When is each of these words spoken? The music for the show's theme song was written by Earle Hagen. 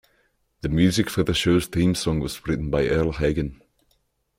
The 0.61 0.69
music 0.69 1.11
for 1.11 1.21
the 1.21 1.35
show's 1.35 1.67
theme 1.67 1.93
song 1.93 2.21
was 2.21 2.47
written 2.47 2.71
by 2.71 2.87
Earle 2.87 3.11
Hagen. 3.11 3.61